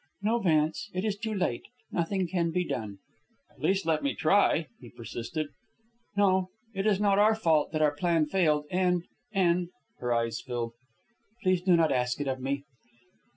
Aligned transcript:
"No, 0.23 0.39
Vance. 0.39 0.89
It 0.95 1.05
is 1.05 1.15
too 1.15 1.35
late. 1.35 1.61
Nothing 1.91 2.27
can 2.27 2.49
be 2.49 2.65
done." 2.65 2.97
"At 3.51 3.59
least 3.61 3.85
let 3.85 4.01
me 4.01 4.15
try," 4.15 4.65
he 4.79 4.89
persisted. 4.89 5.49
"No; 6.17 6.49
it 6.73 6.87
is 6.87 6.99
not 6.99 7.19
our 7.19 7.35
fault 7.35 7.71
that 7.71 7.83
our 7.83 7.95
plan 7.95 8.25
failed, 8.25 8.65
and... 8.71 9.03
and..." 9.31 9.69
Her 9.99 10.11
eyes 10.11 10.41
filled. 10.41 10.73
"Please 11.43 11.61
do 11.61 11.75
not 11.75 11.91
ask 11.91 12.19
it 12.19 12.27
of 12.27 12.39
me." 12.39 12.63